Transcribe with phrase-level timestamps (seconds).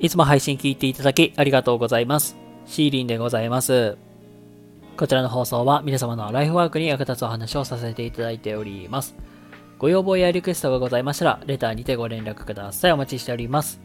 [0.00, 2.34] いつも配信聞いていただきありがとうございます。
[2.64, 3.98] シーリンでございます。
[4.96, 9.14] こちらの放送は皆様のライフワークに役立つお話をさせていただいております。
[9.78, 12.92] ご要望やリクエストがございましたら、レターにてご連絡ください。
[12.92, 13.78] お待ちしております。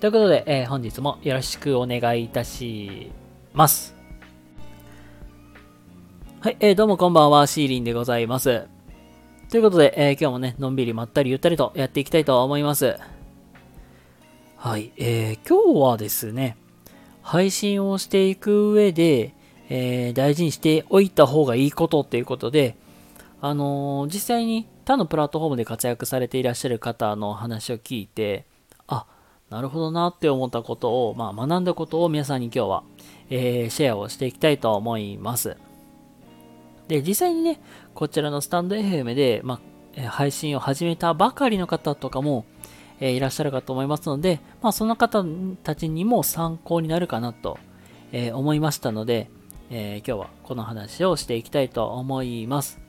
[0.00, 3.12] ということで、えー本日もよろしくお願いいたし
[3.52, 3.94] ます。
[6.40, 8.64] はい、えーどうもこんばんは、シーリンでございます。
[9.50, 12.96] ということで、えー今日もね、のんびりまったりゆったりとやっていきたいと思います。
[14.56, 16.56] はい、えー今日はですね、
[17.20, 19.34] 配信をしていく上で、
[19.68, 22.74] えー大事にしておいた方がいいことっていうことで、
[23.42, 28.46] あのー実際に他のプラットフォームで活躍されていらっしゃる方の話を聞いて、
[28.86, 29.06] あ、
[29.50, 32.82] なるほどなって思ったことを、まあ、学んだことを皆さんに今日は、
[33.28, 35.58] えーシェアをしていきたいと思います。
[36.88, 37.60] で、実際にね、
[37.94, 39.60] こちらのスタンド FM で、ま
[40.00, 42.46] あ、配信を始めたばかりの方とかも、
[43.00, 45.24] えいらっしゃるかと思いますので、まあ、その方
[45.62, 47.58] たちにも参考になるかなと、
[48.12, 49.30] え思いましたので、
[49.70, 52.80] え今日はこの話をしていきたいと思います。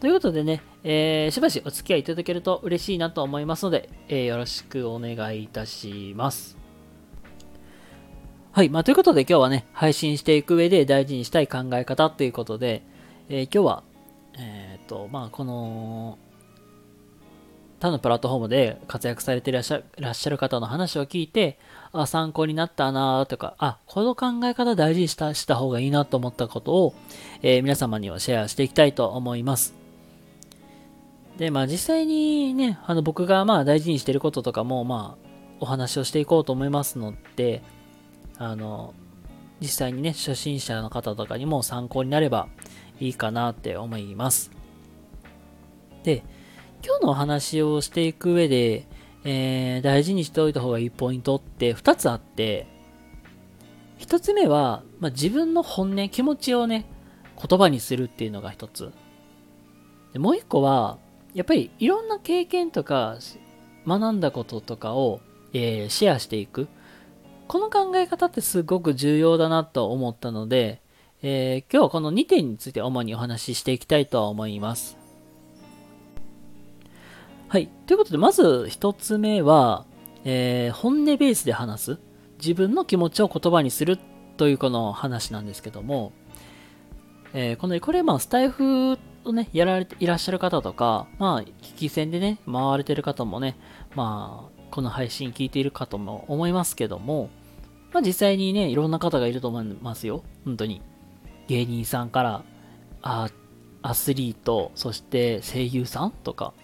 [0.00, 6.58] ということでね、えーしばしお付き合いいただけると嬉しいなと思いますので、えーよろしくお願いいたします。
[8.50, 8.68] はい。
[8.68, 12.82] まあ、ということで今日はね、配信していく上で大事にしたい考え方ということで、
[13.28, 13.84] えー今日は、
[14.38, 16.18] えっ、と、まあ、この、
[17.82, 21.58] 他のプラットフォームで活躍されていらっしゃっしゃる方の話を聞いて、
[21.90, 26.94] あ、参考になったなとか、あ、この考え方大事にしたした方がいいなと思ったことを、
[27.42, 29.74] えー皆様にはシェアしていきたいと思います。
[31.38, 37.64] で、まあ実際にね、あの僕がまあ大事にしてることとかも、まあお話をしていこうと思いますので、
[38.38, 38.94] あの、
[39.60, 42.46] 実際にね、初心者の方とかにも参考になれば
[43.00, 44.52] いいかなって思います。
[46.04, 46.22] で、
[46.84, 48.86] 今日のお話をしていく上で、
[49.24, 52.66] えー大事にしておいた方がいいポイントって2つあって、
[54.00, 56.86] 1つ目は、まあ、自分の本音、気持ちをね、
[57.40, 58.92] 言葉にするっていうのが1つ。
[60.12, 60.98] でもう1個は、
[61.34, 63.18] やっぱりいろんな経験とか、
[63.86, 65.20] 学んだこととかを、
[65.52, 66.66] えーシェアしていく。
[67.46, 70.80] この考え方ってすごく重要だなと思ったので、
[71.22, 75.01] えー今日はこの2点について主にお話ししていきたいと思います。
[77.52, 77.68] はい。
[77.86, 79.84] ということで、まず一つ目は、
[80.24, 81.98] えー本音ベースで話す。
[82.38, 83.98] 自分の気持ちを言葉にする
[84.38, 86.12] というこの話なんですけども、
[87.34, 88.96] えーこの、これ、まあ、スタイフ
[89.26, 93.58] をね、やられていらっしゃる方とか、まあ、聞き戦でね、回れてる方もね、
[93.94, 97.28] まあ、この配信聞いているかとも思いますけども、
[97.92, 100.24] まあ、実際にね、いろんな方がいると思いますよ。
[100.46, 100.80] 本当に。
[101.48, 102.44] 芸人さんから、
[103.02, 103.28] あ
[103.82, 106.54] アスリート、そして声優さんとか、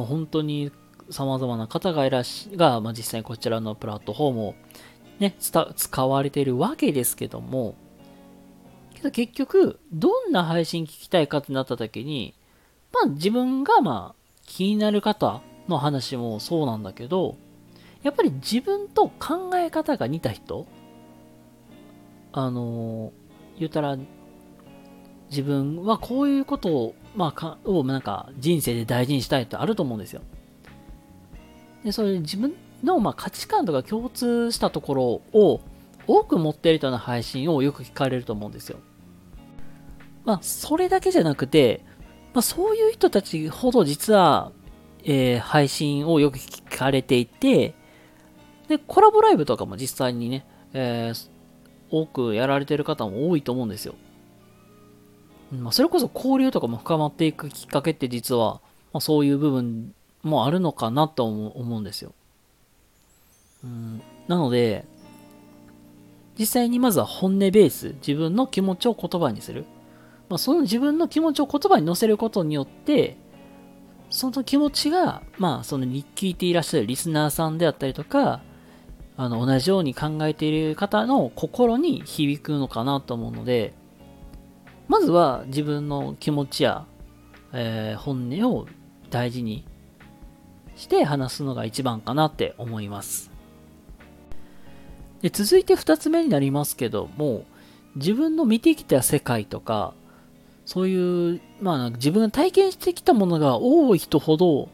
[0.00, 0.72] もう本当に
[1.10, 4.54] 様々な方がいらっしが、まあ、実際にこちらのプラットフォームを
[5.18, 7.74] ね、使われているわけですけども、
[8.94, 12.32] けど結局、どんな配信聞きたいかってなった時に、
[12.94, 17.36] まあ自分がまあ気になる方の話もそうなんだけど、
[18.02, 20.66] やっぱり自分と考え方が似た人、
[22.32, 23.12] あの
[23.58, 23.98] 言ったら、
[25.28, 30.22] 自分はこういうことを、まあ、かをなんか人生で大事にしたいってあると思うんですよ。
[31.84, 32.54] で、そういう自分
[32.84, 35.60] のまあ価値観とか共通したところを
[36.06, 38.78] 多く持っているような配信をよく聞かれると思うんですよ。
[40.24, 41.82] まあ、それだけじゃなくて、
[42.34, 44.52] まあ、そういう人たちほど実は、
[45.02, 47.74] えー配信をよく聞かれていて、
[48.68, 51.30] で、コラボライブとかも実際にね、えー
[51.92, 53.96] 多くやられてる方も多いと思うんですよ。
[55.52, 58.60] まあ、それこそ交流とかも深まっていくきっかけって実は、
[58.92, 62.12] まあ、そういう部分もあるのかなと思うんですよ。
[63.64, 64.84] うん、なので、
[66.38, 69.64] 実際にまずは本音ベース、自分の気持ちを言葉にする。
[70.28, 73.16] まあ、その自分の気持ちを言葉に乗せることによって、
[74.08, 78.40] その気持ちが、まあ、そのに聞いていらっしゃるリスナーさんであったりとか、
[79.16, 83.74] あの、同じように考えている方の心に響くのかなと思うので、
[84.90, 86.84] まずは自分の気持ちや、
[87.52, 88.66] えー本音を
[89.08, 89.64] 大事に
[90.74, 93.30] して話すのが一番かなって思います。
[95.22, 97.44] で続いて二つ目になりますけども、
[97.94, 99.94] 自分の見てきた世界とか、
[100.66, 104.70] そういう、まあ自分が体験してきたものが多い人ほど、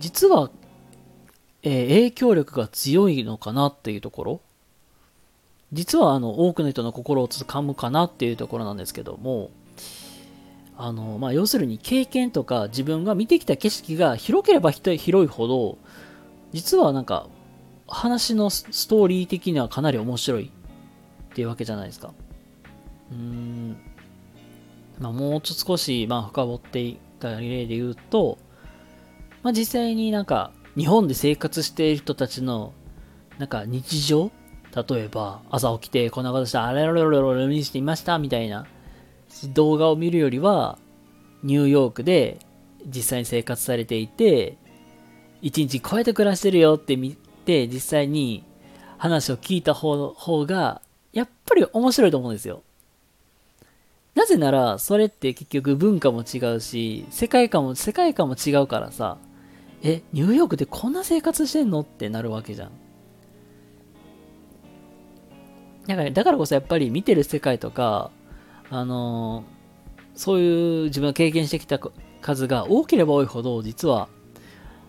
[0.00, 0.50] 実は、
[1.62, 4.40] えー影響力が強いのかなっていうところ。
[5.74, 9.50] 実はあの多くの人の心をつかむかなっていうところなんですけども、
[10.76, 15.78] あの、まあ、要するに経験とか自分が見てきた景色が広ければ広いほど、
[16.52, 17.26] 実はなんか
[17.88, 20.52] 話のストーリー的にはかなり面白い
[21.32, 22.12] っていうわけじゃないですか。
[23.10, 23.76] うーん。
[25.00, 28.38] まあ、もうちょっと少し、まあ、深掘っていった例で言うと、
[29.42, 32.72] まあ、実際になんか、日本で生活している人たちの、
[33.38, 34.30] なんか日常
[34.74, 38.66] 例えば、朝起きてこんなことした、あれろろろろ見していました、みたいな
[39.54, 40.78] 動画を見るよりは、
[41.42, 42.38] ニューヨークで
[42.86, 44.56] 実際に生活されていて、
[45.42, 48.44] 一日こうやって暮らしてるよって見て、実際に
[48.98, 50.80] 話を聞いた方方が、
[51.12, 52.62] やっぱり面白いと思うんですよ。
[54.14, 59.18] なぜなら、それって結局文化も違うし、世界観も、世界観も違うからさ、
[59.82, 62.70] え、ニューヨークでこんな生活してんのってなるわけじゃん。
[65.86, 68.10] だから、だからこそやっぱり見てる世界とか、
[68.70, 69.44] あの、
[70.14, 71.78] そういう自分が経験してきた
[72.20, 74.08] 数が多ければ多いほど、実は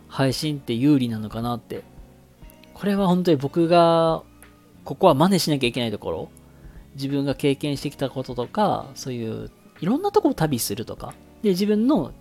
[0.08, 1.84] 配信って有利なのかなって。
[2.74, 4.24] これは本当に僕が、
[4.84, 6.30] ここは真似しなきゃいけないところ。
[6.96, 9.52] 自分が経験してきたこととか、そういう
[9.82, 12.14] いろんなとこを旅するとか、で、自分の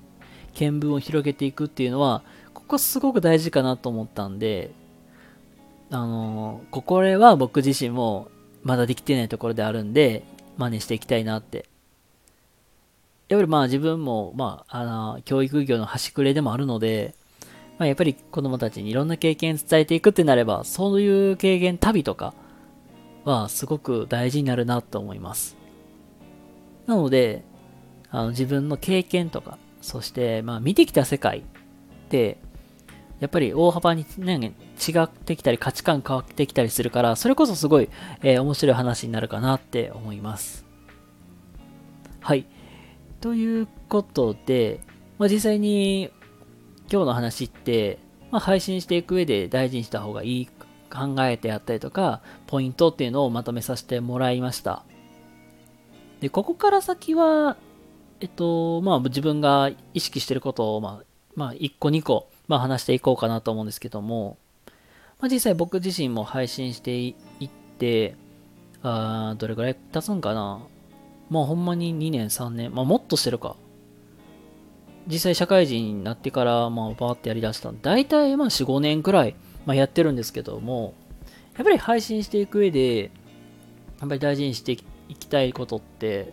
[0.55, 2.23] 見聞を広げていくっていうのは、
[2.53, 4.71] ここすごく大事かなと思ったんで、
[5.91, 8.29] あのー、これは僕自身も
[8.65, 10.25] まだできてないところであるんで、
[10.57, 11.67] 真似していきたいなって。
[13.29, 17.15] やっぱりまあ自分も、まあ、あの、教育業の端くれでもあるので、
[17.79, 22.35] まあ、やっぱり子供たちにいろんな経験伝えていくってなれば、そういう経験、旅とか
[23.25, 25.57] はすごく大事になるなと思います。
[26.87, 27.43] なので、
[28.11, 31.43] あの自分の経験とか、そしてまあ見てきた世界っ
[32.09, 32.39] て、
[33.21, 34.55] やっぱり大幅に、ね、
[34.87, 37.89] 違ってきたり価値観変わってきたりするから、それこそすごい、
[38.23, 40.65] えー、面白い話になるかなって思います。
[42.21, 42.47] はい。
[43.21, 44.81] ということで、
[45.19, 46.11] まあ、実際に
[46.91, 47.99] 今日の話って、
[48.31, 50.49] まあ、配信していく上で大事にした方がいい
[50.91, 54.85] 考えてあったりとか、ポイントっていうのをまとめさせてもらいました。
[56.21, 57.57] で、ここから先は、
[58.21, 64.37] えっと、まあ自分が意識してることを、まあ、まあ1個2個まあ、話していこうかなと思うんですけども、
[65.21, 67.15] まあ、実際僕自身も配信してい
[67.45, 67.49] っ
[67.79, 68.17] て、
[68.83, 70.61] あどれぐらい経つんかな？
[71.31, 73.57] もうほんまに2年、3年、まあ、もっとしてるか。
[75.07, 79.35] 実際社会人になってから、まあ、バーってやりだした大体、まあ、4、5年くらい、
[79.67, 80.95] まあ、やってるんですけども、
[81.57, 83.11] やっぱり配信していく上で、
[84.01, 84.77] やっぱり大事にしてい
[85.15, 86.33] きたいことって、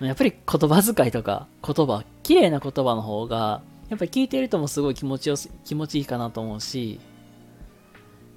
[0.00, 5.34] やっぱり言葉遣いとか言葉、綺麗な言葉の方が、やっぱり聞いてる人もすごい気持ちよ
[5.64, 7.00] 気持ちいいかなと思うし、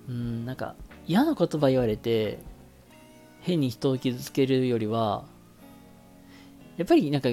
[0.09, 2.39] うん、なんか嫌な言葉言われて、
[3.41, 5.25] 変に人を傷つけるよりは、
[6.77, 7.29] やっぱりなんか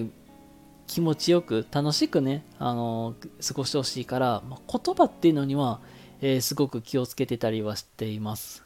[0.86, 3.14] 気持ちよく楽しくね、あの
[3.46, 5.80] 過ごしてほしいから、まあ、言葉っていうのには、
[6.20, 8.62] えー、すごく気をつけてたりはしています。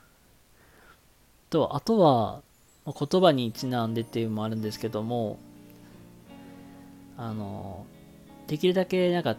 [1.51, 2.43] と、あとは、
[2.87, 5.39] 言葉にちなんでっていうのもあるんですけども、
[7.17, 7.87] あの
[8.47, 9.37] できるだけなんか、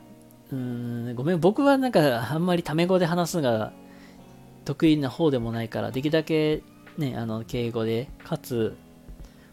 [0.51, 3.73] うん、ごめん、僕はなんかあんまりタメ語で話すのが
[4.65, 6.63] 得意な方でもないから、できるだけ
[6.97, 8.75] ね、あの、敬語で、かつ、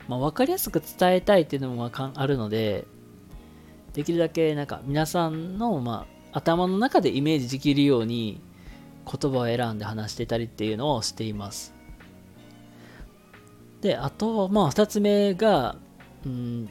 [0.09, 2.87] まあ、分かりやすく伝えたいっていうのもあるので、
[3.95, 8.41] できるだけなんか皆さんの、まあ、頭の中でイメージできるように
[9.05, 11.75] 言葉を選んで話してたりっていうのをしています。
[13.81, 15.77] で、あと、まあ、二つ目が、
[16.25, 16.71] うん、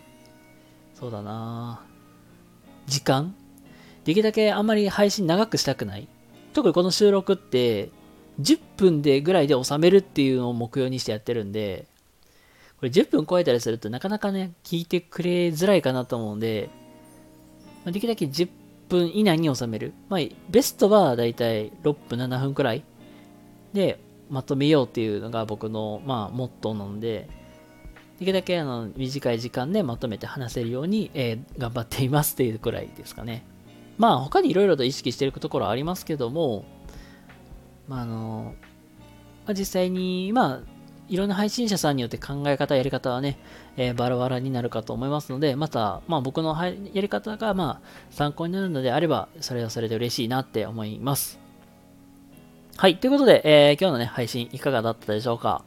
[0.93, 1.83] そうだな
[2.91, 3.33] 時間？
[4.03, 6.09] できるだけあんまり配信長くしたくない？
[6.51, 7.89] 特にこの収録って
[8.41, 11.87] 10分でぐらいで収めるっていうのを目標にしてやってるんで、
[12.77, 16.69] これ10分超えたりするとなかなかね、聞いてくれづらいかなと思うんで、
[17.85, 18.49] できるだけ10
[18.89, 19.93] 分以内に収める。
[20.09, 20.19] まあ、
[20.49, 22.83] ベストはだいたい6分、7分くらい
[23.71, 27.29] でまとめようっていうのが僕の、まあ、モットーなので、
[28.21, 33.43] できるだけあの短い時間でまとめて話せるように、えー、頑張っていますっていうくらいですかね。
[33.97, 36.63] まあ他にいろいろと意識しているところはありますけども、
[37.87, 38.53] まああの、
[39.47, 40.59] まあ、実際に、まあ、
[41.09, 43.39] いろんな配信者さんによって考え方、やり方はね、
[43.75, 51.39] えー、バラバラになるかと思いますので、また、まあ僕のやり方が、まあ参考になるのであれば、それはそれで嬉しいなって思います。
[52.77, 52.97] はい。
[52.97, 55.63] ということで、えー、今日のね、配信いかがだったでしょうか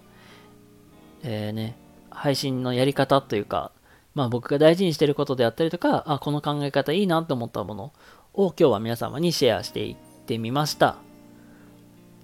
[1.25, 1.83] えー、ね、
[2.15, 3.73] 配信のやり方というか、
[4.15, 7.93] まあ僕が大事にしてることであったりとか、あ、この考え方いいなと思ったもの
[8.33, 10.97] を今日は皆様にシェアしていってみました。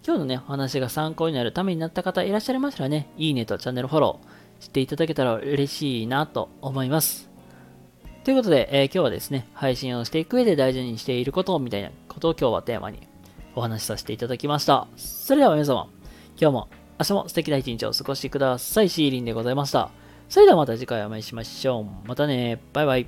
[0.07, 7.29] 今日のね、お話が参考になるためになった方いらっしゃいましたらね、いいねとチャンネルフォローしていただけたら嬉しいなと思います。
[8.25, 13.07] ということで、えー、今日はですね、配信をしていく上で大事にしていることみたいなことを今日はテーマに
[13.55, 14.87] お話しさせていただきました。
[14.97, 15.89] それでは皆様、
[16.41, 16.69] 今日も
[17.00, 18.90] 明日も素敵な一日をお過ごしください。
[18.90, 19.90] シーリンでございました。
[20.28, 22.07] それではまた次回お会いしましょう。
[22.07, 22.61] またね。
[22.75, 23.07] バイバイ。